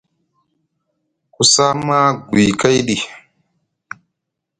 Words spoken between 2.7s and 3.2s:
ɗi?